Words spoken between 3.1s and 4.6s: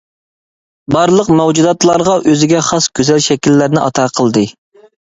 شەكىللەرنى ئاتا قىلدى.